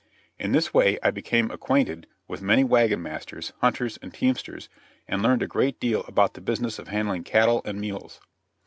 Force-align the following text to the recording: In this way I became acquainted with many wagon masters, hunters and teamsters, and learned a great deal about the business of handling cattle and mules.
In 0.39 0.51
this 0.51 0.73
way 0.73 0.97
I 1.03 1.11
became 1.11 1.51
acquainted 1.51 2.07
with 2.27 2.41
many 2.41 2.63
wagon 2.63 3.03
masters, 3.03 3.53
hunters 3.61 3.99
and 4.01 4.11
teamsters, 4.11 4.67
and 5.07 5.21
learned 5.21 5.43
a 5.43 5.47
great 5.47 5.79
deal 5.79 6.03
about 6.07 6.33
the 6.33 6.41
business 6.41 6.79
of 6.79 6.87
handling 6.87 7.23
cattle 7.23 7.61
and 7.65 7.79
mules. 7.79 8.19